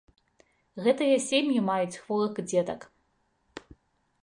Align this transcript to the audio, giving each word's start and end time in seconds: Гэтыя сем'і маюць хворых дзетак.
Гэтыя 0.85 1.17
сем'і 1.25 1.59
маюць 1.67 1.99
хворых 2.01 2.41
дзетак. 2.49 2.91